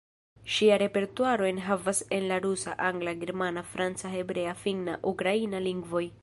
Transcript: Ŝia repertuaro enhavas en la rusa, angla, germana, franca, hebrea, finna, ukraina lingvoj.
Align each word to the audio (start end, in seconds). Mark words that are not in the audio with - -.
Ŝia 0.51 0.77
repertuaro 0.81 1.49
enhavas 1.49 2.01
en 2.17 2.25
la 2.31 2.39
rusa, 2.45 2.73
angla, 2.87 3.13
germana, 3.25 3.65
franca, 3.75 4.13
hebrea, 4.15 4.57
finna, 4.65 4.97
ukraina 5.13 5.63
lingvoj. 5.69 6.05